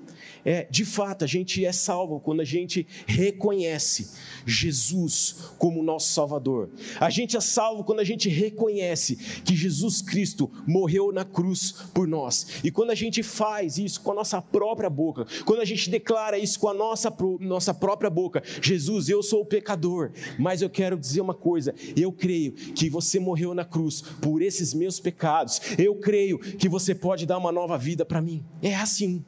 [0.44, 4.10] É, de fato, a gente é salvo quando a gente reconhece
[4.44, 6.70] Jesus como nosso Salvador.
[7.00, 12.06] A gente é salvo quando a gente reconhece que Jesus Cristo morreu na cruz por
[12.06, 12.46] nós.
[12.62, 16.38] E quando a gente faz isso com a nossa própria boca, quando a gente declara
[16.38, 20.98] isso com a nossa, nossa própria boca, Jesus, eu sou o pecador, mas eu quero
[20.98, 25.60] dizer uma coisa: eu creio que você morreu na cruz por esses meus pecados.
[25.78, 28.44] Eu creio que você pode dar uma nova vida para mim.
[28.62, 29.24] É assim.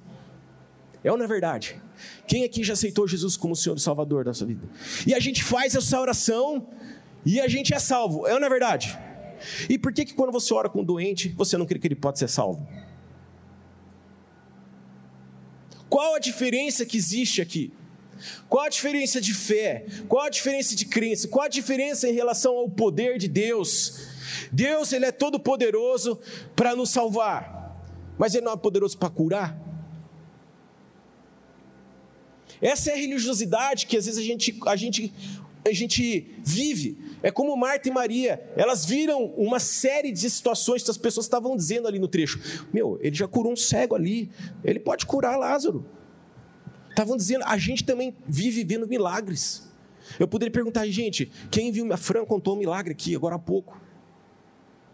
[1.06, 1.80] É ou não é verdade?
[2.26, 4.68] Quem aqui já aceitou Jesus como Senhor e Salvador da sua vida?
[5.06, 6.66] E a gente faz essa oração
[7.24, 8.26] e a gente é salvo.
[8.26, 8.98] É ou não é verdade?
[9.70, 11.94] E por que, que quando você ora com um doente, você não crê que ele
[11.94, 12.66] pode ser salvo?
[15.88, 17.72] Qual a diferença que existe aqui?
[18.48, 19.86] Qual a diferença de fé?
[20.08, 21.28] Qual a diferença de crença?
[21.28, 24.08] Qual a diferença em relação ao poder de Deus?
[24.50, 26.18] Deus, ele é todo poderoso
[26.56, 27.80] para nos salvar,
[28.18, 29.65] mas ele não é poderoso para curar?
[32.60, 35.12] Essa é a religiosidade que às vezes a gente, a gente,
[35.64, 36.98] a gente vive.
[37.22, 41.56] É como Marta e Maria, elas viram uma série de situações que as pessoas estavam
[41.56, 42.40] dizendo ali no trecho.
[42.72, 44.30] Meu, ele já curou um cego ali,
[44.62, 45.84] ele pode curar Lázaro.
[46.90, 49.66] Estavam dizendo, a gente também vive vivendo milagres.
[50.18, 51.92] Eu poderia perguntar, gente, quem viu?
[51.92, 53.80] A Fran contou um milagre aqui agora há pouco.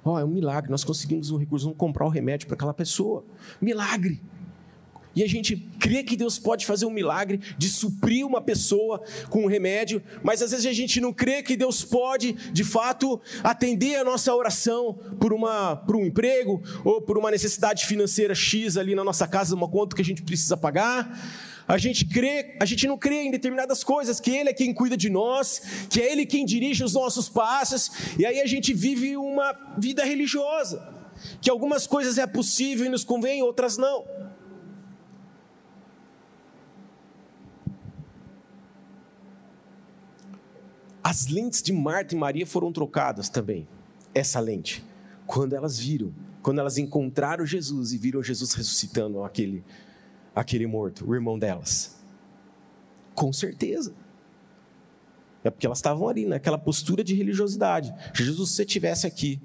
[0.04, 2.56] Ó, oh, é um milagre, nós conseguimos um recurso, vamos comprar o um remédio para
[2.56, 3.24] aquela pessoa.
[3.60, 4.20] Milagre.
[5.14, 9.44] E a gente crê que Deus pode fazer um milagre de suprir uma pessoa com
[9.44, 13.96] um remédio, mas às vezes a gente não crê que Deus pode, de fato, atender
[13.96, 18.94] a nossa oração por, uma, por um emprego ou por uma necessidade financeira X ali
[18.94, 21.10] na nossa casa, uma conta que a gente precisa pagar.
[21.68, 24.96] A gente crê, a gente não crê em determinadas coisas, que Ele é quem cuida
[24.96, 29.16] de nós, que é Ele quem dirige os nossos passos, e aí a gente vive
[29.16, 30.82] uma vida religiosa,
[31.40, 34.04] que algumas coisas é possível e nos convém, outras não.
[41.02, 43.66] As lentes de Marta e Maria foram trocadas também,
[44.14, 44.84] essa lente,
[45.26, 49.64] quando elas viram, quando elas encontraram Jesus e viram Jesus ressuscitando aquele,
[50.34, 51.96] aquele morto, o irmão delas.
[53.14, 53.94] Com certeza.
[55.42, 57.92] É porque elas estavam ali, naquela postura de religiosidade.
[58.14, 59.42] Jesus, se você estivesse aqui.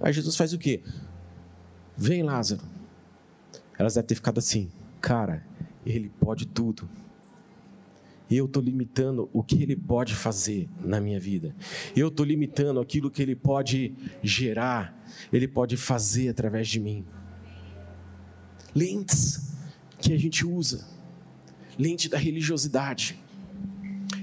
[0.00, 0.82] Aí Jesus faz o quê?
[1.96, 2.62] Vem, Lázaro.
[3.78, 4.70] Elas devem ter ficado assim,
[5.00, 5.46] cara,
[5.84, 6.88] ele pode tudo
[8.36, 11.54] eu estou limitando o que Ele pode fazer na minha vida.
[11.94, 14.96] Eu estou limitando aquilo que Ele pode gerar,
[15.32, 17.04] Ele pode fazer através de mim.
[18.74, 19.52] Lentes
[19.98, 20.86] que a gente usa,
[21.78, 23.18] lente da religiosidade.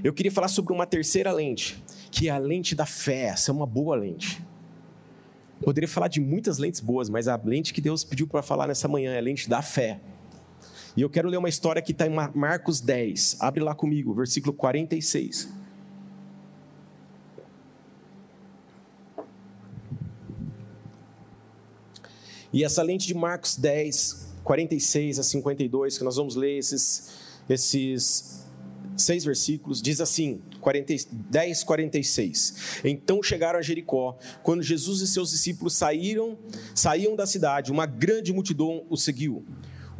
[0.04, 3.26] Eu queria falar sobre uma terceira lente, que é a lente da fé.
[3.26, 4.42] Essa é uma boa lente.
[5.64, 8.88] Poderia falar de muitas lentes boas, mas a lente que Deus pediu para falar nessa
[8.88, 10.02] manhã é a lente da fé.
[10.96, 13.38] E eu quero ler uma história que está em Marcos 10.
[13.40, 15.50] Abre lá comigo, versículo 46.
[22.54, 27.10] E essa lente de Marcos 10, 46 a 52, que nós vamos ler esses,
[27.50, 28.46] esses
[28.98, 30.42] seis versículos, diz assim:
[31.12, 32.82] 10, 46.
[32.84, 34.18] Então chegaram a Jericó.
[34.44, 36.38] Quando Jesus e seus discípulos saíram,
[36.76, 39.46] saíam da cidade, uma grande multidão o seguiu.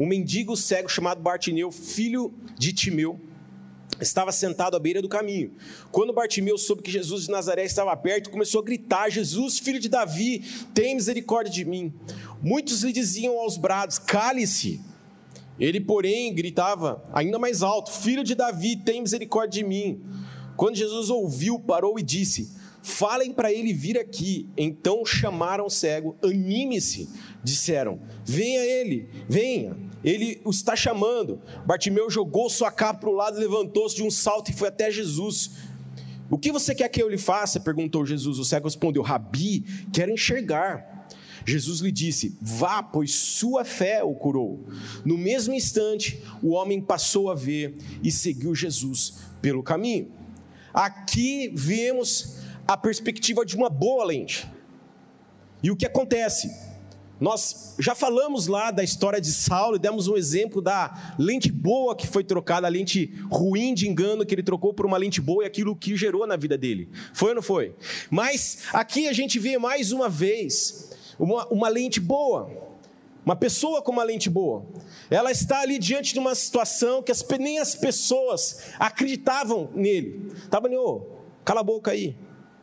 [0.02, 3.22] Um mendigo cego chamado Bartimeu, filho de Timeu,
[4.00, 5.54] estava sentado à beira do caminho.
[5.92, 9.88] Quando Bartimeu soube que Jesus de Nazaré estava perto, começou a gritar: Jesus, filho de
[9.88, 10.40] Davi,
[10.74, 11.94] tem misericórdia de mim.
[12.42, 14.82] Muitos lhe diziam aos brados: Cale-se.
[15.60, 20.02] Ele, porém, gritava ainda mais alto: Filho de Davi, tem misericórdia de mim.
[20.58, 22.50] Quando Jesus ouviu, parou e disse:
[22.82, 24.50] Falem para ele vir aqui.
[24.58, 27.08] Então chamaram o cego, anime-se,
[27.44, 29.91] disseram: Venha ele, venha.
[30.04, 31.42] Ele o está chamando.
[31.66, 35.52] Bartimeu jogou sua capa para o lado, levantou-se de um salto e foi até Jesus.
[36.30, 37.60] O que você quer que eu lhe faça?
[37.60, 38.40] perguntou Jesus.
[38.40, 41.08] O cego respondeu: Rabi, quero enxergar.
[41.46, 44.66] Jesus lhe disse: Vá, pois sua fé o curou.
[45.04, 50.12] No mesmo instante, o homem passou a ver e seguiu Jesus pelo caminho.
[50.74, 52.38] Aqui vemos
[52.68, 54.48] a perspectiva de uma boa lente.
[55.62, 56.71] E o que acontece?
[57.22, 61.96] Nós já falamos lá da história de Saulo e demos um exemplo da lente boa
[61.96, 65.44] que foi trocada, a lente ruim de engano que ele trocou por uma lente boa
[65.44, 66.90] e aquilo que gerou na vida dele.
[67.14, 67.76] Foi ou não foi?
[68.10, 72.50] Mas aqui a gente vê mais uma vez uma, uma lente boa,
[73.24, 74.66] uma pessoa com uma lente boa.
[75.08, 80.32] Ela está ali diante de uma situação que as, nem as pessoas acreditavam nele.
[80.44, 81.06] Estava ali, ô,
[81.46, 82.16] cala a boca aí,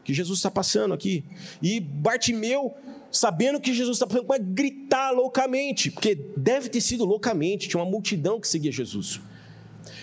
[0.03, 1.25] que Jesus está passando aqui.
[1.62, 2.75] E Bartimeu
[3.11, 7.90] sabendo que Jesus está passando, vai gritar loucamente, porque deve ter sido loucamente, tinha uma
[7.90, 9.21] multidão que seguia Jesus.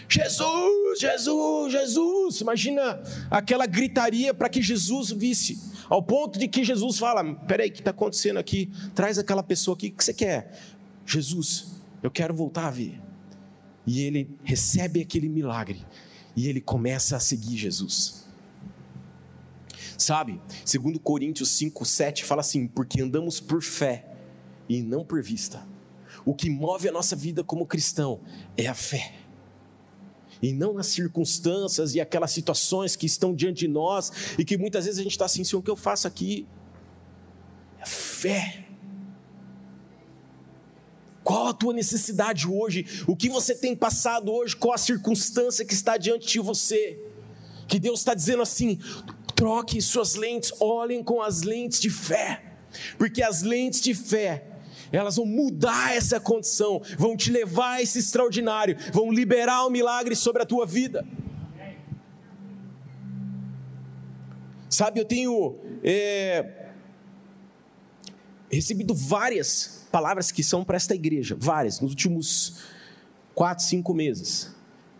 [0.07, 2.41] Jesus, Jesus, Jesus.
[2.41, 7.71] Imagina aquela gritaria para que Jesus visse, ao ponto de que Jesus fala: Peraí, o
[7.71, 8.71] que está acontecendo aqui?
[8.93, 10.59] Traz aquela pessoa aqui, o que você quer?
[11.05, 12.99] Jesus, eu quero voltar a ver.
[13.85, 15.85] E ele recebe aquele milagre,
[16.35, 18.24] e ele começa a seguir Jesus.
[19.97, 24.05] Sabe, segundo Coríntios 5, 7 fala assim, porque andamos por fé
[24.67, 25.65] e não por vista.
[26.25, 28.19] O que move a nossa vida como cristão
[28.57, 29.13] é a fé.
[30.41, 34.85] E não as circunstâncias e aquelas situações que estão diante de nós e que muitas
[34.85, 36.45] vezes a gente está assim, Senhor, o que eu faço aqui?
[37.79, 38.65] É fé.
[41.23, 42.85] Qual a tua necessidade hoje?
[43.07, 44.55] O que você tem passado hoje?
[44.55, 46.99] Qual a circunstância que está diante de você?
[47.67, 48.79] Que Deus está dizendo assim:
[49.35, 52.41] Troque suas lentes, olhem com as lentes de fé,
[52.97, 54.45] porque as lentes de fé,
[54.91, 59.71] elas vão mudar essa condição, vão te levar a esse extraordinário, vão liberar o um
[59.71, 61.05] milagre sobre a tua vida.
[64.69, 66.65] Sabe, eu tenho é,
[68.51, 72.63] recebido várias palavras que são para esta igreja, várias, nos últimos
[73.33, 74.53] quatro, cinco meses.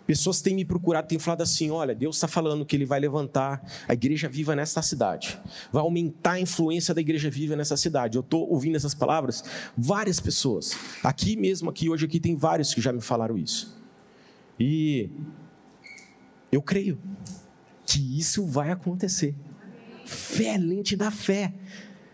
[0.06, 3.64] Pessoas têm me procurado, têm falado assim: olha, Deus está falando que Ele vai levantar
[3.88, 5.40] a igreja viva nesta cidade,
[5.72, 8.18] vai aumentar a influência da igreja viva nessa cidade.
[8.18, 9.44] Eu estou ouvindo essas palavras,
[9.76, 13.76] várias pessoas, aqui mesmo, aqui hoje, aqui tem vários que já me falaram isso.
[14.60, 15.10] E
[16.52, 17.00] eu creio
[17.86, 19.36] que isso vai acontecer.
[20.06, 21.54] Fé, lente da fé.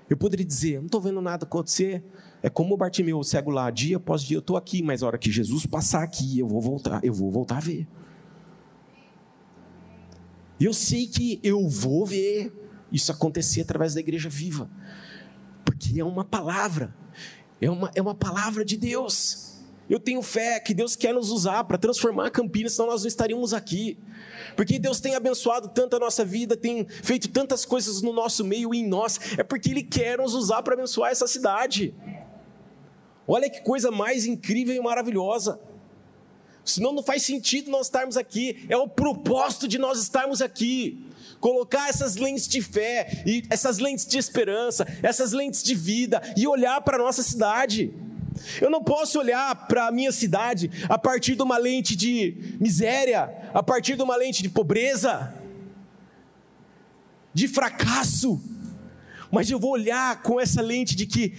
[0.10, 2.04] Eu poderia dizer, não estou vendo nada acontecer,
[2.44, 5.18] é como o Bartimeu, cego lá, dia após dia eu estou aqui, mas a hora
[5.18, 7.88] que Jesus passar aqui, eu vou voltar, eu vou voltar a ver.
[10.60, 12.52] Eu sei que eu vou ver
[12.92, 14.70] isso acontecer através da igreja viva,
[15.64, 16.96] porque é uma palavra,
[17.60, 19.52] é uma, é uma palavra de Deus.
[19.90, 23.08] Eu tenho fé que Deus quer nos usar para transformar a Campinas, senão nós não
[23.08, 24.00] estaríamos aqui.
[24.56, 28.74] Porque Deus tem abençoado tanto a nossa vida, tem feito tantas coisas no nosso meio
[28.74, 31.94] e em nós, é porque Ele quer nos usar para abençoar essa cidade.
[33.34, 35.58] Olha que coisa mais incrível e maravilhosa.
[36.66, 38.66] Senão não faz sentido nós estarmos aqui.
[38.68, 41.06] É o propósito de nós estarmos aqui.
[41.40, 46.46] Colocar essas lentes de fé, e essas lentes de esperança, essas lentes de vida e
[46.46, 47.94] olhar para a nossa cidade.
[48.60, 53.50] Eu não posso olhar para a minha cidade a partir de uma lente de miséria,
[53.54, 55.34] a partir de uma lente de pobreza,
[57.34, 58.42] de fracasso,
[59.32, 61.34] mas eu vou olhar com essa lente de que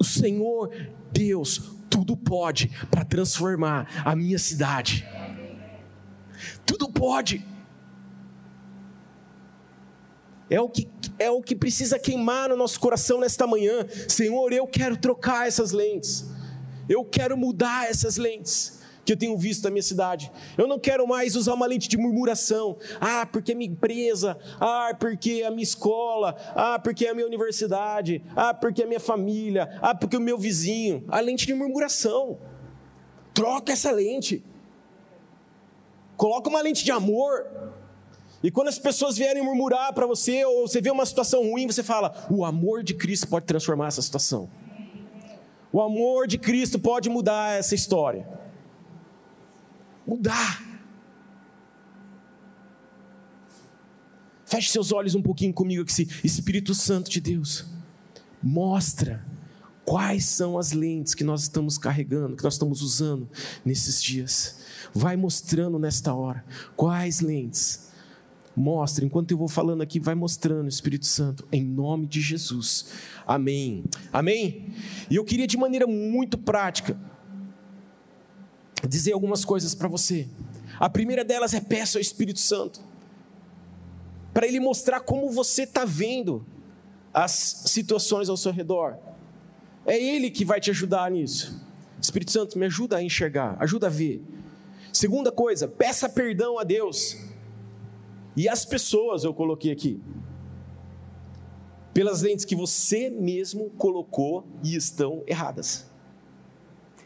[0.00, 0.68] o Senhor
[1.12, 5.06] Deus tudo pode para transformar a minha cidade.
[6.64, 7.46] Tudo pode.
[10.48, 13.86] É o que é o que precisa queimar no nosso coração nesta manhã.
[14.08, 16.24] Senhor, eu quero trocar essas lentes.
[16.88, 20.30] Eu quero mudar essas lentes que eu tenho visto na minha cidade.
[20.56, 22.76] Eu não quero mais usar uma lente de murmuração.
[23.00, 24.38] Ah, porque a minha empresa.
[24.60, 26.36] Ah, porque a minha escola.
[26.54, 28.22] Ah, porque a minha universidade.
[28.36, 29.78] Ah, porque a minha família.
[29.82, 31.04] Ah, porque o meu vizinho.
[31.08, 32.38] A lente de murmuração.
[33.34, 34.44] Troca essa lente.
[36.16, 37.46] Coloca uma lente de amor.
[38.42, 41.82] E quando as pessoas vierem murmurar para você, ou você vê uma situação ruim, você
[41.82, 44.48] fala: o amor de Cristo pode transformar essa situação.
[45.72, 48.41] O amor de Cristo pode mudar essa história.
[50.06, 50.62] Mudar.
[54.44, 57.64] Feche seus olhos um pouquinho comigo aqui, Espírito Santo de Deus.
[58.42, 59.24] Mostra
[59.84, 63.28] quais são as lentes que nós estamos carregando, que nós estamos usando
[63.64, 64.60] nesses dias.
[64.92, 66.44] Vai mostrando nesta hora
[66.76, 67.90] quais lentes.
[68.54, 72.88] Mostra, enquanto eu vou falando aqui, vai mostrando, Espírito Santo, em nome de Jesus.
[73.26, 73.84] Amém.
[74.12, 74.74] Amém?
[75.08, 77.00] E eu queria, de maneira muito prática,
[78.88, 80.28] dizer algumas coisas para você.
[80.78, 82.80] A primeira delas é peça ao Espírito Santo,
[84.32, 86.44] para ele mostrar como você está vendo
[87.12, 87.32] as
[87.66, 88.96] situações ao seu redor.
[89.84, 91.60] É Ele que vai te ajudar nisso.
[92.00, 94.22] Espírito Santo, me ajuda a enxergar, ajuda a ver.
[94.92, 97.16] Segunda coisa, peça perdão a Deus.
[98.36, 100.00] E as pessoas eu coloquei aqui.
[101.92, 105.86] Pelas lentes que você mesmo colocou e estão erradas.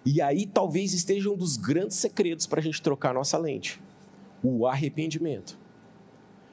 [0.06, 3.82] E aí talvez esteja um dos grandes segredos para a gente trocar a nossa lente:
[4.40, 5.58] o arrependimento.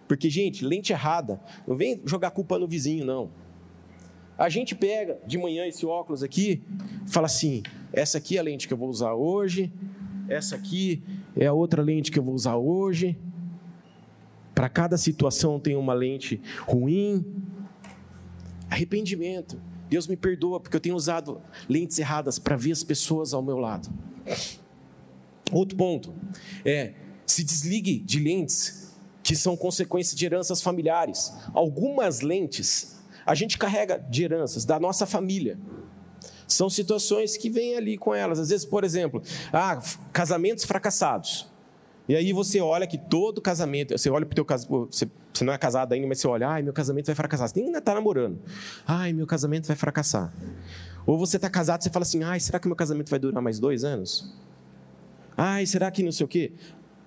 [0.08, 3.30] Porque, gente, lente errada, não vem jogar culpa no vizinho, não.
[4.36, 6.64] A gente pega de manhã esse óculos aqui,
[7.06, 7.62] fala assim:
[7.94, 9.72] essa aqui é a lente que eu vou usar hoje,
[10.28, 11.04] essa aqui
[11.36, 13.16] é a outra lente que eu vou usar hoje.
[14.56, 17.24] Para cada situação tem uma lente ruim.
[18.70, 19.60] Arrependimento.
[19.94, 23.60] Deus me perdoa porque eu tenho usado lentes erradas para ver as pessoas ao meu
[23.60, 23.88] lado.
[25.52, 26.12] Outro ponto
[26.66, 26.96] é
[27.28, 31.32] se desligue de lentes que são consequência de heranças familiares.
[31.54, 35.60] Algumas lentes a gente carrega de heranças da nossa família.
[36.48, 38.40] São situações que vêm ali com elas.
[38.40, 39.80] Às vezes, por exemplo, ah,
[40.12, 41.46] casamentos fracassados.
[42.10, 44.90] E aí você olha que todo casamento, você olha para o teu casamento,
[45.34, 47.50] você não é casado ainda, mas você olha, ai, meu casamento vai fracassar.
[47.50, 48.40] Você ainda está namorando.
[48.86, 50.34] Ai, meu casamento vai fracassar.
[51.06, 53.60] Ou você está casado você fala assim, ai, será que meu casamento vai durar mais
[53.60, 54.34] dois anos?
[55.36, 56.54] Ai, será que não sei o quê?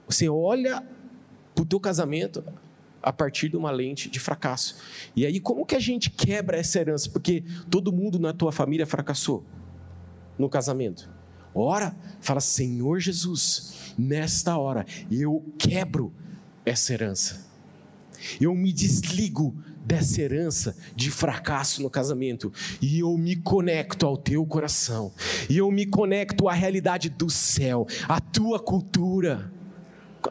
[0.09, 0.83] Você olha
[1.55, 2.45] para o teu casamento,
[3.03, 4.77] a partir de uma lente de fracasso.
[5.15, 7.09] E aí, como que a gente quebra essa herança?
[7.09, 9.45] Porque todo mundo na tua família fracassou
[10.37, 11.09] no casamento.
[11.55, 16.13] Ora, fala, Senhor Jesus, nesta hora eu quebro
[16.65, 17.47] essa herança.
[18.41, 22.53] Eu me desligo dessa herança de fracasso no casamento
[22.83, 25.13] e eu me conecto ao teu coração.
[25.49, 29.53] E eu me conecto à realidade do céu, à tua cultura.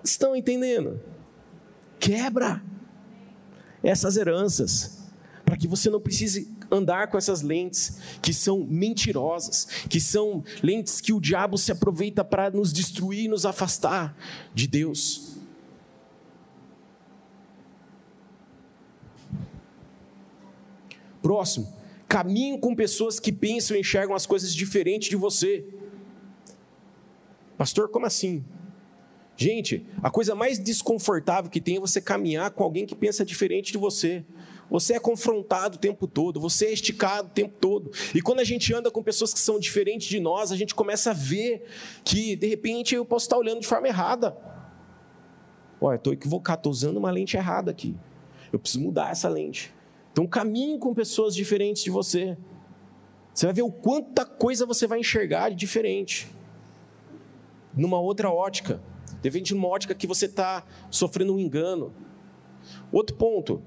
[0.04, 1.00] Estão entendendo?
[2.00, 2.62] Quebra
[3.82, 5.06] essas heranças,
[5.46, 11.00] para que você não precise andar com essas lentes que são mentirosas, que são lentes
[11.00, 14.18] que o diabo se aproveita para nos destruir, nos afastar
[14.54, 15.35] de Deus.
[21.26, 21.74] Próximo,
[22.08, 25.66] caminho com pessoas que pensam e enxergam as coisas diferente de você.
[27.58, 28.46] Pastor, como assim?
[29.36, 33.72] Gente, a coisa mais desconfortável que tem é você caminhar com alguém que pensa diferente
[33.72, 34.24] de você.
[34.70, 37.90] Você é confrontado o tempo todo, você é esticado o tempo todo.
[38.14, 41.10] E quando a gente anda com pessoas que são diferentes de nós, a gente começa
[41.10, 41.66] a ver
[42.04, 44.38] que, de repente, eu posso estar olhando de forma errada.
[45.82, 47.96] Olha, estou equivocado, estou usando uma lente errada aqui.
[48.54, 49.74] Eu preciso mudar essa lente.
[50.16, 52.38] Então, caminhe com pessoas diferentes de você.
[53.34, 56.32] Você vai ver o quanta coisa você vai enxergar de diferente.
[57.76, 58.82] Numa outra ótica.
[59.22, 61.94] De uma ótica que você está sofrendo um engano.
[62.94, 63.62] Outro ponto,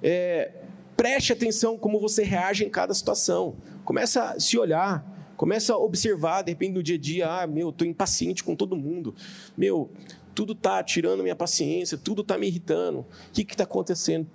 [0.00, 0.52] é,
[0.96, 3.56] preste atenção como você reage em cada situação.
[3.84, 5.04] Começa a se olhar,
[5.36, 8.76] começa a observar, de repente no dia a dia, ah, meu, estou impaciente com todo
[8.76, 9.12] mundo.
[9.56, 9.90] Meu,
[10.36, 13.00] tudo está tirando minha paciência, tudo está me irritando.
[13.00, 14.28] O que está acontecendo?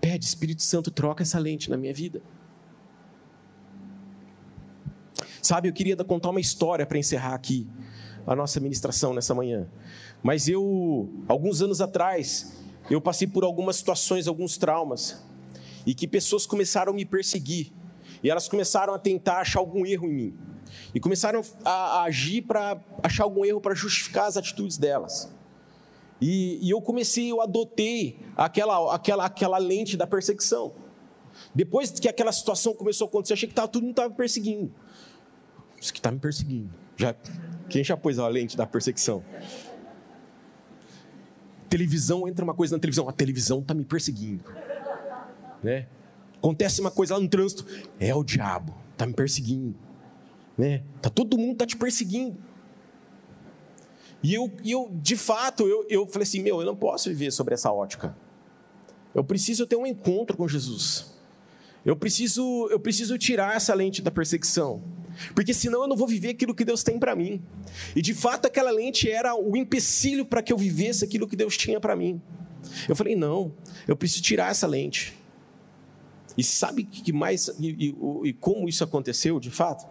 [0.00, 2.22] Pede, Espírito Santo, troca essa lente na minha vida.
[5.42, 7.66] Sabe, eu queria contar uma história para encerrar aqui
[8.26, 9.68] a nossa ministração nessa manhã.
[10.22, 12.56] Mas eu, alguns anos atrás,
[12.90, 15.22] eu passei por algumas situações, alguns traumas,
[15.86, 17.72] e que pessoas começaram a me perseguir,
[18.22, 20.38] e elas começaram a tentar achar algum erro em mim,
[20.94, 25.32] e começaram a, a agir para achar algum erro para justificar as atitudes delas.
[26.20, 30.72] E, e, eu comecei, eu adotei aquela, aquela, aquela lente da perseguição.
[31.54, 34.70] Depois que aquela situação começou a acontecer, eu achei que tava, todo mundo estava perseguindo.
[35.80, 36.70] Isso que está me perseguindo.
[36.96, 37.14] Já
[37.68, 39.24] quem já pôs a lente da perseguição?
[41.68, 44.44] Televisão, entra uma coisa na televisão, a televisão está me perseguindo.
[45.62, 45.86] Né?
[46.36, 47.64] Acontece uma coisa lá no trânsito,
[47.98, 49.76] é o diabo, está me perseguindo.
[50.58, 50.82] Né?
[51.00, 52.36] Tá, todo mundo está te perseguindo.
[54.22, 57.54] E eu, eu de fato, eu, eu falei assim: meu, eu não posso viver sobre
[57.54, 58.16] essa ótica.
[59.14, 61.18] Eu preciso ter um encontro com Jesus.
[61.84, 64.82] Eu preciso, eu preciso tirar essa lente da perseguição.
[65.34, 67.42] Porque senão eu não vou viver aquilo que Deus tem para mim.
[67.96, 71.56] E de fato aquela lente era o empecilho para que eu vivesse aquilo que Deus
[71.56, 72.20] tinha para mim.
[72.88, 73.52] Eu falei: não,
[73.88, 75.18] eu preciso tirar essa lente.
[76.36, 79.86] E sabe que mais e, e, e como isso aconteceu de fato?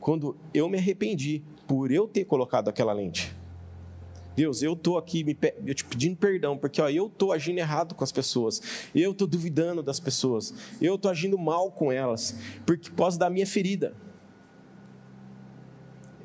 [0.00, 3.34] Quando eu me arrependi por eu ter colocado aquela lente.
[4.36, 7.94] Deus, eu estou aqui me, eu te pedindo perdão, porque ó, eu estou agindo errado
[7.94, 8.60] com as pessoas,
[8.94, 13.46] eu estou duvidando das pessoas, eu estou agindo mal com elas, porque posso dar minha
[13.46, 13.96] ferida.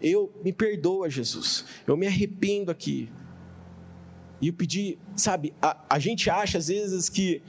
[0.01, 3.09] Eu me perdoa, Jesus, eu me arrependo aqui.
[4.41, 7.41] E eu pedi, sabe, a, a gente acha às vezes que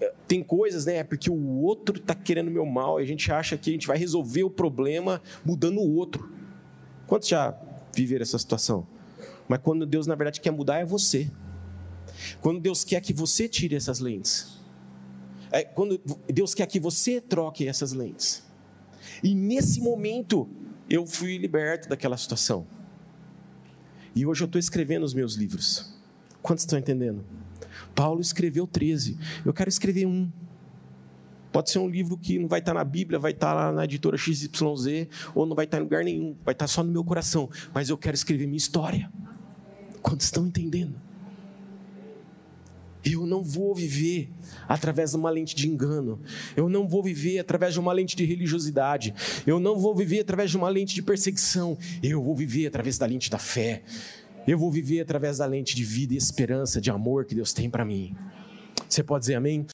[0.00, 1.02] eh, tem coisas, né?
[1.02, 3.98] Porque o outro está querendo meu mal e a gente acha que a gente vai
[3.98, 6.32] resolver o problema mudando o outro.
[7.08, 7.58] Quantos já
[7.92, 8.86] viveram essa situação?
[9.50, 11.28] Mas quando Deus, na verdade, quer mudar, é você.
[12.40, 14.60] Quando Deus quer que você tire essas lentes.
[15.50, 16.00] É quando
[16.32, 18.44] Deus quer que você troque essas lentes.
[19.24, 20.48] E nesse momento,
[20.88, 22.64] eu fui liberto daquela situação.
[24.14, 25.98] E hoje eu estou escrevendo os meus livros.
[26.40, 27.24] Quantos estão entendendo?
[27.92, 29.18] Paulo escreveu 13.
[29.44, 30.30] Eu quero escrever um.
[31.50, 34.16] Pode ser um livro que não vai estar na Bíblia, vai estar lá na editora
[34.16, 37.50] XYZ, ou não vai estar em lugar nenhum, vai estar só no meu coração.
[37.74, 39.10] Mas eu quero escrever minha história.
[40.02, 40.94] Quantos estão entendendo?
[43.04, 44.30] Eu não vou viver
[44.68, 46.20] através de uma lente de engano.
[46.54, 49.14] Eu não vou viver através de uma lente de religiosidade.
[49.46, 51.78] Eu não vou viver através de uma lente de perseguição.
[52.02, 53.82] Eu vou viver através da lente da fé.
[54.46, 57.70] Eu vou viver através da lente de vida e esperança, de amor que Deus tem
[57.70, 58.14] para mim.
[58.88, 59.66] Você pode dizer amém?